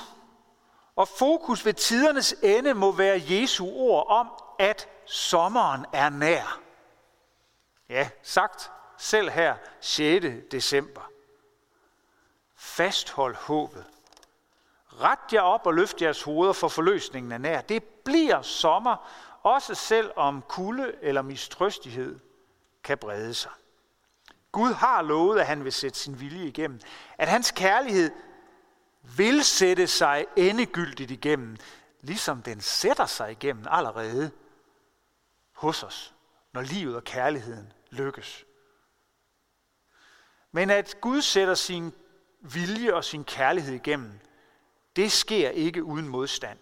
og 0.95 1.07
fokus 1.07 1.65
ved 1.65 1.73
tidernes 1.73 2.35
ende 2.43 2.73
må 2.73 2.91
være 2.91 3.21
Jesu 3.27 3.67
ord 3.67 4.07
om, 4.07 4.29
at 4.59 4.87
sommeren 5.05 5.85
er 5.93 6.09
nær. 6.09 6.59
Ja, 7.89 8.09
sagt 8.23 8.71
selv 8.97 9.29
her 9.29 9.55
6. 9.79 10.25
december. 10.51 11.01
Fasthold 12.55 13.35
håbet. 13.35 13.85
Ret 15.01 15.33
jer 15.33 15.41
op 15.41 15.65
og 15.67 15.73
løft 15.73 16.01
jeres 16.01 16.23
hoveder, 16.23 16.53
for 16.53 16.67
forløsningen 16.67 17.31
er 17.31 17.37
nær. 17.37 17.61
Det 17.61 17.83
bliver 17.83 18.41
sommer, 18.41 19.09
også 19.43 19.75
selv 19.75 20.11
om 20.15 20.43
kulde 20.47 20.95
eller 21.01 21.21
mistrøstighed 21.21 22.19
kan 22.83 22.97
brede 22.97 23.33
sig. 23.33 23.51
Gud 24.51 24.73
har 24.73 25.01
lovet, 25.01 25.39
at 25.39 25.47
han 25.47 25.63
vil 25.63 25.73
sætte 25.73 25.99
sin 25.99 26.19
vilje 26.19 26.47
igennem. 26.47 26.79
At 27.17 27.27
hans 27.27 27.51
kærlighed 27.51 28.11
vil 29.03 29.43
sætte 29.43 29.87
sig 29.87 30.25
endegyldigt 30.35 31.11
igennem, 31.11 31.57
ligesom 32.01 32.41
den 32.41 32.61
sætter 32.61 33.05
sig 33.05 33.31
igennem 33.31 33.65
allerede 33.69 34.31
hos 35.51 35.83
os, 35.83 36.13
når 36.53 36.61
livet 36.61 36.95
og 36.95 37.03
kærligheden 37.03 37.73
lykkes. 37.89 38.45
Men 40.51 40.69
at 40.69 40.97
Gud 41.01 41.21
sætter 41.21 41.53
sin 41.53 41.93
vilje 42.39 42.93
og 42.93 43.03
sin 43.03 43.23
kærlighed 43.23 43.73
igennem, 43.73 44.19
det 44.95 45.11
sker 45.11 45.49
ikke 45.49 45.83
uden 45.83 46.07
modstand. 46.07 46.59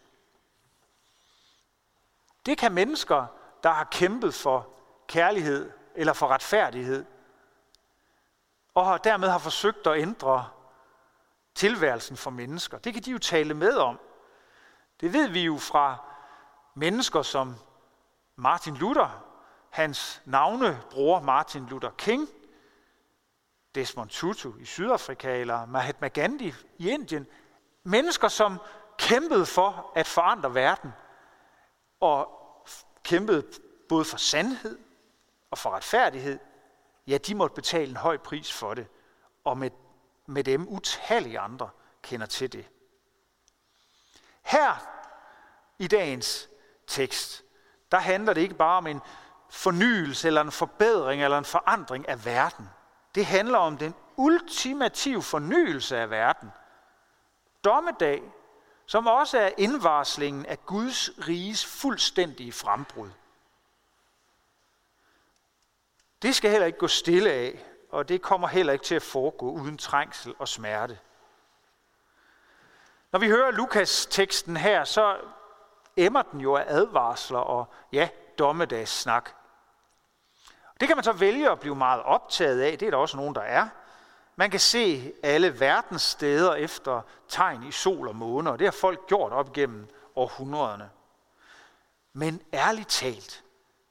Det 2.46 2.58
kan 2.58 2.72
mennesker, 2.72 3.26
der 3.64 3.70
har 3.70 3.88
kæmpet 3.92 4.34
for 4.34 4.70
kærlighed 5.08 5.72
eller 5.96 6.14
for 6.14 6.28
retfærdighed, 6.28 7.06
og 8.74 9.04
dermed 9.04 9.30
har 9.30 9.40
forsøgt 9.40 9.88
at 9.88 10.00
ændre 10.02 10.50
tilværelsen 11.62 12.18
for 12.18 12.32
mennesker. 12.32 12.78
Det 12.78 12.94
kan 12.94 13.04
de 13.04 13.12
jo 13.12 13.18
tale 13.18 13.54
med 13.54 13.74
om. 13.74 14.00
Det 15.02 15.14
ved 15.14 15.28
vi 15.28 15.42
jo 15.42 15.58
fra 15.58 16.06
mennesker 16.76 17.22
som 17.22 17.56
Martin 18.36 18.76
Luther, 18.76 19.26
hans 19.70 20.22
navnebror 20.26 21.20
Martin 21.20 21.66
Luther 21.66 21.90
King, 21.98 22.30
Desmond 23.76 24.10
Tutu 24.10 24.54
i 24.60 24.66
Sydafrika 24.66 25.38
eller 25.38 25.66
Mahatma 25.66 26.08
Gandhi 26.08 26.54
i 26.78 26.90
Indien. 26.90 27.28
Mennesker, 27.84 28.28
som 28.28 28.60
kæmpede 28.98 29.46
for 29.46 29.92
at 29.96 30.08
forandre 30.08 30.54
verden 30.54 30.92
og 32.00 32.30
kæmpede 33.04 33.48
både 33.90 34.06
for 34.06 34.18
sandhed 34.18 34.80
og 35.52 35.58
for 35.58 35.70
retfærdighed. 35.70 36.40
Ja, 37.08 37.18
de 37.18 37.36
måtte 37.36 37.56
betale 37.56 37.90
en 37.90 37.98
høj 37.98 38.18
pris 38.18 38.54
for 38.54 38.74
det, 38.74 38.88
og 39.44 39.58
med, 39.58 39.72
med 40.32 40.44
dem 40.44 40.68
utallige 40.68 41.40
andre 41.40 41.70
kender 42.02 42.26
til 42.26 42.52
det. 42.52 42.68
Her 44.42 44.88
i 45.80 45.88
dagens 45.88 46.50
tekst, 46.88 47.44
der 47.92 48.00
handler 48.00 48.34
det 48.34 48.42
ikke 48.42 48.56
bare 48.56 48.78
om 48.78 48.88
en 48.88 49.02
fornyelse 49.50 50.28
eller 50.28 50.42
en 50.42 50.52
forbedring 50.52 51.24
eller 51.24 51.38
en 51.38 51.46
forandring 51.46 52.10
af 52.10 52.26
verden. 52.26 52.70
Det 53.16 53.26
handler 53.26 53.58
om 53.58 53.78
den 53.78 53.96
ultimative 54.18 55.22
fornyelse 55.22 55.98
af 55.98 56.10
verden. 56.10 56.52
Dommedag, 57.64 58.24
som 58.86 59.08
også 59.08 59.40
er 59.40 59.52
indvarslingen 59.58 60.46
af 60.46 60.66
Guds 60.66 61.10
riges 61.28 61.66
fuldstændige 61.66 62.52
frembrud. 62.52 63.10
Det 66.22 66.36
skal 66.36 66.52
heller 66.52 66.68
ikke 66.68 66.80
gå 66.80 66.88
stille 66.88 67.32
af, 67.32 67.66
og 67.92 68.10
det 68.10 68.22
kommer 68.22 68.48
heller 68.48 68.74
ikke 68.74 68.86
til 68.86 68.96
at 68.96 69.02
foregå 69.02 69.52
uden 69.52 69.78
trængsel 69.78 70.36
og 70.40 70.48
smerte. 70.48 71.00
Når 73.12 73.20
vi 73.20 73.28
hører 73.28 73.52
Lukas 73.52 74.06
teksten 74.06 74.58
her, 74.58 74.84
så 74.84 75.18
emmer 75.98 76.22
den 76.22 76.42
jo 76.42 76.56
af 76.56 76.66
advarsler 76.68 77.40
og 77.40 77.66
ja, 77.94 78.10
dommedagssnak. 78.40 79.30
Det 80.80 80.88
kan 80.88 80.98
man 80.98 81.04
så 81.04 81.12
vælge 81.12 81.52
at 81.52 81.60
blive 81.60 81.76
meget 81.76 82.04
optaget 82.04 82.62
af. 82.62 82.80
Det 82.80 82.86
er 82.86 82.92
der 82.92 82.98
også 82.98 83.18
nogen, 83.18 83.36
der 83.36 83.42
er. 83.42 83.68
Man 84.36 84.52
kan 84.52 84.60
se 84.60 85.14
alle 85.24 85.60
verdens 85.60 86.02
steder 86.02 86.54
efter 86.54 87.02
tegn 87.28 87.64
i 87.64 87.72
sol 87.72 88.08
og 88.08 88.16
måne, 88.16 88.52
og 88.52 88.60
det 88.60 88.68
har 88.68 88.72
folk 88.72 89.08
gjort 89.08 89.32
op 89.32 89.54
gennem 89.54 89.88
århundrederne. 90.16 90.90
Men 92.14 92.42
ærligt 92.54 92.90
talt, 92.90 93.44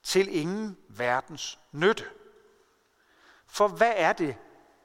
til 0.03 0.37
ingen 0.37 0.79
verdens 0.89 1.59
nytte. 1.73 2.05
For 3.51 3.69
hvad 3.69 3.93
er 3.97 4.13
det, 4.13 4.37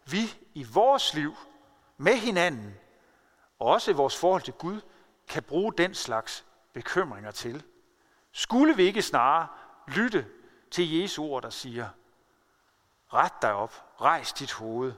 vi 0.05 0.35
i 0.53 0.63
vores 0.73 1.13
liv 1.13 1.35
med 1.97 2.15
hinanden, 2.15 2.75
og 3.59 3.67
også 3.67 3.91
i 3.91 3.93
vores 3.93 4.17
forhold 4.17 4.41
til 4.41 4.53
Gud, 4.53 4.81
kan 5.27 5.43
bruge 5.43 5.73
den 5.73 5.93
slags 5.93 6.45
bekymringer 6.73 7.31
til? 7.31 7.63
Skulle 8.31 8.75
vi 8.75 8.83
ikke 8.83 9.01
snarere 9.01 9.47
lytte 9.87 10.25
til 10.71 10.99
Jesu 10.99 11.23
ord, 11.23 11.43
der 11.43 11.49
siger, 11.49 11.89
ret 13.13 13.41
dig 13.41 13.53
op, 13.53 14.01
rejs 14.01 14.33
dit 14.33 14.51
hoved. 14.51 14.93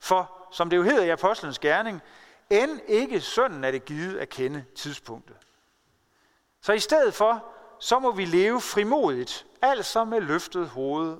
For, 0.00 0.48
som 0.50 0.70
det 0.70 0.76
jo 0.76 0.82
hedder 0.82 1.04
i 1.04 1.10
Apostlenes 1.10 1.58
Gerning, 1.58 2.02
end 2.50 2.80
ikke 2.86 3.20
sønnen 3.20 3.64
er 3.64 3.70
det 3.70 3.84
givet 3.84 4.18
at 4.18 4.28
kende 4.28 4.64
tidspunktet. 4.74 5.36
Så 6.60 6.72
i 6.72 6.78
stedet 6.78 7.14
for, 7.14 7.44
så 7.80 7.98
må 7.98 8.12
vi 8.12 8.24
leve 8.24 8.60
frimodigt, 8.60 9.46
altså 9.62 10.04
med 10.04 10.20
løftet 10.20 10.68
hoved, 10.68 11.18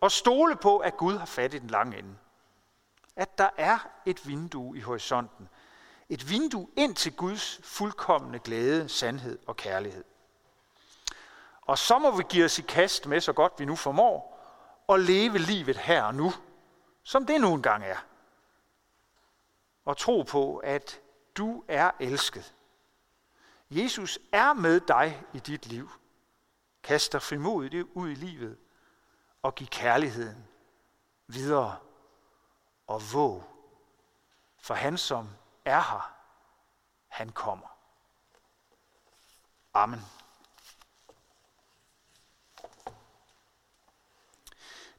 og 0.00 0.12
stole 0.12 0.56
på, 0.56 0.78
at 0.78 0.96
Gud 0.96 1.16
har 1.16 1.26
fat 1.26 1.54
i 1.54 1.58
den 1.58 1.70
lange 1.70 1.98
ende. 1.98 2.16
At 3.16 3.38
der 3.38 3.50
er 3.56 3.78
et 4.06 4.28
vindue 4.28 4.76
i 4.76 4.80
horisonten. 4.80 5.48
Et 6.08 6.30
vindue 6.30 6.68
ind 6.76 6.96
til 6.96 7.16
Guds 7.16 7.60
fuldkommende 7.62 8.38
glæde, 8.38 8.88
sandhed 8.88 9.38
og 9.46 9.56
kærlighed. 9.56 10.04
Og 11.62 11.78
så 11.78 11.98
må 11.98 12.16
vi 12.16 12.22
give 12.28 12.44
os 12.44 12.58
i 12.58 12.62
kast 12.62 13.06
med, 13.06 13.20
så 13.20 13.32
godt 13.32 13.52
vi 13.58 13.64
nu 13.64 13.76
formår, 13.76 14.36
og 14.86 15.00
leve 15.00 15.38
livet 15.38 15.76
her 15.76 16.02
og 16.02 16.14
nu, 16.14 16.32
som 17.02 17.26
det 17.26 17.40
nu 17.40 17.54
engang 17.54 17.84
er. 17.84 17.96
Og 19.84 19.96
tro 19.96 20.22
på, 20.22 20.56
at 20.56 21.00
du 21.36 21.64
er 21.68 21.90
elsket. 22.00 22.54
Jesus 23.70 24.18
er 24.32 24.52
med 24.52 24.80
dig 24.80 25.22
i 25.32 25.38
dit 25.38 25.66
liv. 25.66 25.90
Kast 26.82 27.12
dig 27.12 27.22
frimodigt 27.22 27.86
ud 27.94 28.08
i 28.08 28.14
livet 28.14 28.58
og 29.46 29.54
giv 29.54 29.66
kærligheden 29.66 30.48
videre 31.26 31.76
og 32.86 33.02
våg. 33.12 33.44
For 34.58 34.74
han, 34.74 34.98
som 34.98 35.28
er 35.64 35.80
her, 35.80 36.12
han 37.08 37.28
kommer. 37.28 37.66
Amen. 39.74 40.00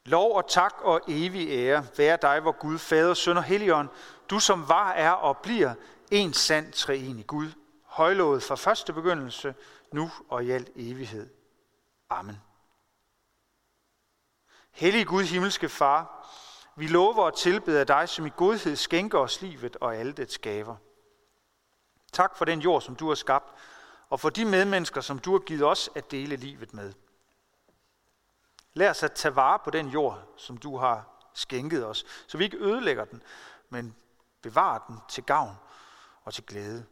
Lov 0.06 0.36
og 0.36 0.50
tak 0.50 0.74
og 0.82 1.02
evig 1.08 1.50
ære 1.50 1.88
være 1.98 2.18
dig, 2.22 2.40
hvor 2.40 2.52
Gud, 2.52 2.78
Fader, 2.78 3.14
Søn 3.14 3.38
og 3.38 3.44
Helligånd, 3.44 3.90
du 4.30 4.40
som 4.40 4.70
var, 4.70 4.92
er 4.92 5.12
og 5.12 5.38
bliver 5.38 5.74
en 6.12 6.34
sand 6.34 6.74
treenig 6.74 7.28
Gud, 7.28 7.52
højlovet 7.84 8.44
fra 8.44 8.56
første 8.56 8.94
begyndelse, 8.94 9.56
nu 9.92 10.12
og 10.30 10.46
i 10.46 10.52
al 10.52 10.68
evighed. 10.76 11.30
Amen. 12.10 12.47
Hellig 14.78 15.08
Gud, 15.08 15.24
himmelske 15.24 15.70
Far, 15.70 16.28
vi 16.76 16.88
lover 16.88 17.24
og 17.24 17.38
tilbeder 17.38 17.84
dig, 17.84 18.10
som 18.10 18.26
i 18.26 18.32
godhed 18.36 18.76
skænker 18.76 19.20
os 19.20 19.42
livet 19.42 19.76
og 19.76 19.96
alle 19.96 20.12
dets 20.12 20.38
gaver. 20.38 20.76
Tak 22.12 22.38
for 22.38 22.46
den 22.46 22.60
jord, 22.60 22.82
som 22.82 22.96
du 22.96 23.08
har 23.08 23.16
skabt, 23.16 23.54
og 24.10 24.20
for 24.20 24.30
de 24.30 24.46
medmennesker, 24.46 25.02
som 25.02 25.20
du 25.20 25.32
har 25.32 25.40
givet 25.40 25.64
os 25.64 25.90
at 25.96 26.12
dele 26.12 26.36
livet 26.36 26.74
med. 26.74 26.94
Lad 28.74 28.90
os 28.90 29.04
at 29.04 29.12
tage 29.12 29.36
vare 29.36 29.60
på 29.60 29.70
den 29.70 29.88
jord, 29.88 30.34
som 30.36 30.58
du 30.58 30.78
har 30.78 31.30
skænket 31.34 31.86
os, 31.86 32.06
så 32.28 32.38
vi 32.38 32.44
ikke 32.44 32.58
ødelægger 32.58 33.06
den, 33.06 33.24
men 33.70 33.96
bevarer 34.42 34.80
den 34.88 34.98
til 35.10 35.24
gavn 35.24 35.56
og 36.24 36.34
til 36.34 36.46
glæde. 36.46 36.86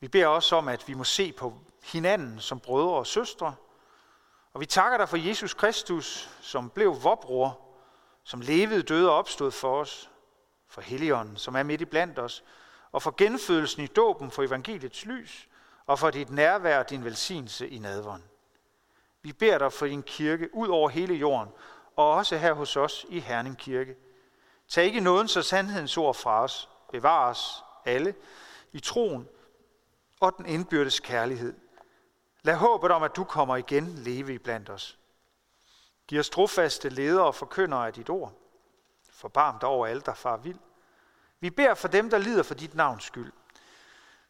Vi 0.00 0.08
beder 0.08 0.26
også 0.26 0.56
om, 0.56 0.68
at 0.68 0.88
vi 0.88 0.94
må 0.94 1.04
se 1.04 1.32
på 1.32 1.58
hinanden 1.82 2.40
som 2.40 2.60
brødre 2.60 2.94
og 2.94 3.06
søstre, 3.06 3.54
og 4.52 4.60
vi 4.60 4.66
takker 4.66 4.98
dig 4.98 5.08
for 5.08 5.16
Jesus 5.16 5.54
Kristus, 5.54 6.30
som 6.40 6.70
blev 6.70 7.02
vor 7.02 7.14
bror, 7.14 7.60
som 8.24 8.40
levede, 8.40 8.82
døde 8.82 9.10
og 9.10 9.16
opstod 9.16 9.50
for 9.50 9.80
os, 9.80 10.10
for 10.68 10.80
Helligånden, 10.80 11.36
som 11.36 11.56
er 11.56 11.62
midt 11.62 11.80
i 11.80 11.84
blandt 11.84 12.18
os, 12.18 12.44
og 12.92 13.02
for 13.02 13.14
genfødelsen 13.16 13.82
i 13.82 13.86
dåben 13.86 14.30
for 14.30 14.42
evangeliets 14.42 15.04
lys, 15.04 15.48
og 15.86 15.98
for 15.98 16.10
dit 16.10 16.30
nærvær 16.30 16.78
og 16.78 16.90
din 16.90 17.04
velsignelse 17.04 17.68
i 17.68 17.78
nadvånd. 17.78 18.22
Vi 19.22 19.32
beder 19.32 19.58
dig 19.58 19.72
for 19.72 19.86
din 19.86 20.02
kirke 20.02 20.54
ud 20.54 20.68
over 20.68 20.88
hele 20.88 21.14
jorden, 21.14 21.48
og 21.96 22.12
også 22.12 22.36
her 22.36 22.52
hos 22.52 22.76
os 22.76 23.06
i 23.08 23.20
Herning 23.20 23.58
Kirke. 23.58 23.96
Tag 24.68 24.84
ikke 24.84 25.00
nåden 25.00 25.28
så 25.28 25.42
sandhedens 25.42 25.96
ord 25.96 26.14
fra 26.14 26.42
os. 26.42 26.68
Bevar 26.92 27.30
os 27.30 27.64
alle 27.84 28.14
i 28.72 28.80
troen 28.80 29.28
og 30.20 30.34
den 30.38 30.46
indbyrdes 30.46 31.00
kærlighed. 31.00 31.54
Lad 32.42 32.54
håbet 32.54 32.90
om, 32.90 33.02
at 33.02 33.16
du 33.16 33.24
kommer 33.24 33.56
igen, 33.56 33.88
leve 33.88 34.34
i 34.34 34.38
blandt 34.38 34.70
os. 34.70 34.98
Giv 36.06 36.20
os 36.20 36.30
trofaste 36.30 36.88
ledere 36.88 37.26
og 37.26 37.34
forkyndere 37.34 37.86
af 37.86 37.92
dit 37.92 38.10
ord. 38.10 38.32
Forbarm 39.10 39.58
dig 39.58 39.68
over 39.68 39.86
alle, 39.86 40.02
der 40.02 40.14
far 40.14 40.36
vild. 40.36 40.58
Vi 41.40 41.50
beder 41.50 41.74
for 41.74 41.88
dem, 41.88 42.10
der 42.10 42.18
lider 42.18 42.42
for 42.42 42.54
dit 42.54 42.74
navns 42.74 43.04
skyld. 43.04 43.32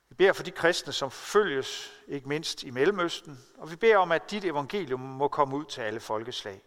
Vi 0.08 0.14
beder 0.14 0.32
for 0.32 0.42
de 0.42 0.50
kristne, 0.50 0.92
som 0.92 1.10
forfølges, 1.10 1.92
ikke 2.08 2.28
mindst 2.28 2.62
i 2.62 2.70
Mellemøsten, 2.70 3.44
og 3.58 3.70
vi 3.70 3.76
beder 3.76 3.96
om, 3.96 4.12
at 4.12 4.30
dit 4.30 4.44
evangelium 4.44 5.00
må 5.00 5.28
komme 5.28 5.56
ud 5.56 5.64
til 5.64 5.80
alle 5.80 6.00
folkeslag. 6.00 6.62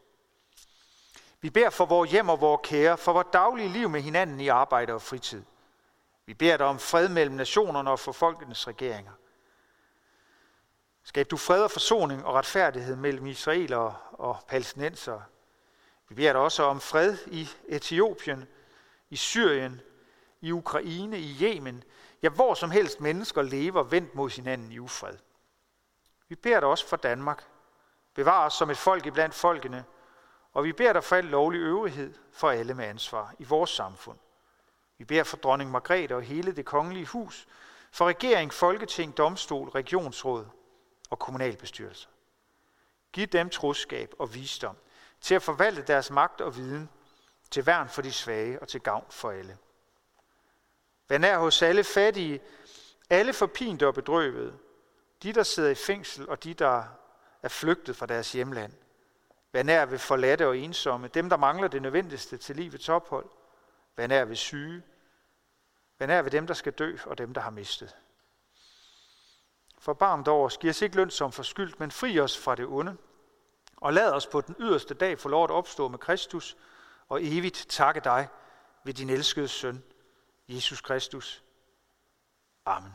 Vi 1.42 1.50
beder 1.50 1.70
for 1.70 1.86
vores 1.86 2.12
hjem 2.12 2.30
og 2.30 2.42
vores 2.42 2.62
kære, 2.64 2.98
for 2.98 3.14
vores 3.14 3.28
daglige 3.34 3.70
liv 3.70 3.90
med 3.90 4.02
hinanden 4.02 4.40
i 4.40 4.48
arbejde 4.48 4.94
og 4.94 5.02
fritid. 5.02 5.44
Vi 6.26 6.34
beder 6.34 6.58
dig 6.58 6.66
om 6.66 6.80
fred 6.80 7.10
mellem 7.10 7.36
nationerne 7.36 7.92
og 7.92 8.00
for 8.00 8.12
folkenes 8.12 8.68
regeringer. 8.68 9.12
Skab 11.04 11.32
du 11.32 11.38
fred 11.38 11.64
og 11.64 11.72
forsoning 11.72 12.26
og 12.26 12.34
retfærdighed 12.34 12.96
mellem 12.96 13.26
israelere 13.26 13.96
og 14.12 14.38
palæstinensere. 14.48 15.24
Vi 16.10 16.16
beder 16.16 16.34
dig 16.34 16.42
også 16.42 16.64
om 16.64 16.82
fred 16.82 17.18
i 17.28 17.50
Etiopien, 17.68 18.48
i 19.10 19.16
Syrien, 19.16 19.82
i 20.42 20.52
Ukraine, 20.52 21.20
i 21.20 21.38
Yemen, 21.42 21.84
ja 22.24 22.30
hvor 22.30 22.54
som 22.54 22.72
helst 22.72 23.02
mennesker 23.02 23.42
lever 23.42 23.84
vendt 23.84 24.16
mod 24.16 24.30
hinanden 24.30 24.72
i 24.72 24.80
ufred. 24.80 25.18
Vi 26.28 26.36
beder 26.36 26.60
dig 26.60 26.70
også 26.70 26.88
for 26.88 26.98
Danmark. 26.98 27.48
Bevar 28.14 28.46
os 28.46 28.54
som 28.54 28.70
et 28.70 28.78
folk 28.78 29.06
iblandt 29.06 29.36
folkene, 29.36 29.86
og 30.54 30.64
vi 30.64 30.74
beder 30.74 30.94
dig 30.94 31.04
for 31.04 31.16
al 31.16 31.26
lovlig 31.26 31.60
øvrighed 31.60 32.14
for 32.32 32.50
alle 32.50 32.74
med 32.74 32.86
ansvar 32.86 33.34
i 33.40 33.44
vores 33.44 33.70
samfund. 33.70 34.18
Vi 34.98 35.06
beder 35.06 35.24
for 35.24 35.38
dronning 35.38 35.72
Margrethe 35.72 36.16
og 36.16 36.22
hele 36.22 36.56
det 36.56 36.66
kongelige 36.66 37.06
hus, 37.06 37.48
for 37.92 38.06
regering, 38.06 38.54
folketing, 38.54 39.18
domstol, 39.18 39.70
regionsråd 39.70 40.46
og 41.10 41.20
kommunalbestyrelse. 41.20 42.08
Giv 43.14 43.28
dem 43.28 43.50
troskab 43.50 44.14
og 44.20 44.34
visdom 44.34 44.78
til 45.22 45.36
at 45.36 45.44
forvalte 45.44 45.82
deres 45.82 46.12
magt 46.12 46.42
og 46.42 46.58
viden 46.58 46.90
til 47.52 47.66
værn 47.66 47.90
for 47.90 48.02
de 48.02 48.12
svage 48.12 48.60
og 48.62 48.68
til 48.68 48.82
gavn 48.82 49.06
for 49.10 49.32
alle. 49.32 49.58
Vær 51.10 51.18
nær 51.18 51.38
hos 51.38 51.62
alle 51.62 51.84
fattige, 51.84 52.42
alle 53.10 53.34
forpinte 53.34 53.88
og 53.88 53.94
bedrøvede, 53.94 54.58
de 55.24 55.34
der 55.34 55.44
sidder 55.44 55.70
i 55.70 55.76
fængsel 55.76 56.30
og 56.30 56.44
de 56.44 56.54
der 56.54 56.84
er 57.42 57.50
flygtet 57.50 57.96
fra 57.96 58.06
deres 58.06 58.32
hjemland. 58.32 58.74
Vær 59.52 59.64
nær 59.64 59.86
ved 59.86 60.00
forladte 60.00 60.48
og 60.48 60.58
ensomme, 60.58 61.08
dem 61.08 61.30
der 61.30 61.38
mangler 61.38 61.68
det 61.68 61.82
nødvendigste 61.82 62.38
til 62.38 62.56
livets 62.56 62.90
ophold. 62.90 63.30
Vær 63.96 64.08
nær 64.08 64.26
ved 64.26 64.36
syge. 64.36 64.84
Vær 66.00 66.06
nær 66.06 66.22
ved 66.22 66.32
dem, 66.32 66.48
der 66.48 66.54
skal 66.54 66.74
dø 66.74 66.98
og 67.06 67.18
dem, 67.18 67.34
der 67.34 67.42
har 67.42 67.50
mistet. 67.50 67.96
Forbarm 69.84 70.24
over 70.28 70.46
os, 70.46 70.58
giv 70.58 70.70
os 70.70 70.82
ikke 70.82 70.96
løn 70.96 71.10
som 71.10 71.32
forskyldt, 71.32 71.80
men 71.80 71.92
fri 71.92 72.20
os 72.20 72.38
fra 72.38 72.56
det 72.56 72.66
onde. 72.66 72.98
Og 73.78 73.94
lad 73.94 74.12
os 74.12 74.28
på 74.28 74.42
den 74.42 74.56
yderste 74.60 74.94
dag 74.94 75.20
få 75.20 75.30
lov 75.30 75.44
at 75.44 75.52
opstå 75.52 75.88
med 75.88 76.00
Kristus 76.00 76.58
og 77.10 77.24
evigt 77.24 77.66
takke 77.70 78.00
dig 78.00 78.28
ved 78.84 78.94
din 78.94 79.10
elskede 79.10 79.48
søn, 79.48 79.84
Jesus 80.48 80.82
Kristus. 80.82 81.44
Amen. 82.66 82.92